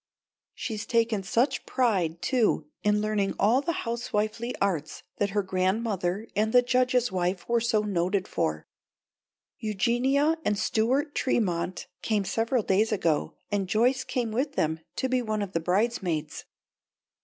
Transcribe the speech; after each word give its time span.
She's 0.55 0.87
taken 0.87 1.21
such 1.21 1.63
pride 1.67 2.23
too 2.23 2.65
in 2.81 3.01
learning 3.01 3.35
all 3.37 3.61
the 3.61 3.85
housewifely 3.85 4.55
arts 4.59 5.03
that 5.17 5.29
her 5.29 5.43
grandmother 5.43 6.27
and 6.35 6.51
the 6.51 6.63
Judge's 6.63 7.11
wife 7.11 7.47
were 7.47 7.59
so 7.61 7.81
noted 7.81 8.27
for. 8.27 8.65
Eugenia 9.59 10.37
and 10.43 10.57
Stuart 10.57 11.13
Tremont 11.13 11.85
came 12.01 12.25
several 12.25 12.63
days 12.63 12.91
ago, 12.91 13.35
and 13.51 13.69
Joyce 13.69 14.03
came 14.03 14.31
with 14.31 14.53
them 14.53 14.79
to 14.95 15.07
be 15.07 15.21
one 15.21 15.43
of 15.43 15.51
the 15.51 15.59
bridesmaids. 15.59 16.45